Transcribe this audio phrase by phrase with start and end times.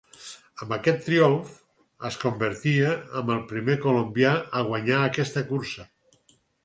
[0.65, 1.51] Amb aquest triomf
[2.09, 5.87] es convertia en el primer colombià a guanyar aquesta cursa.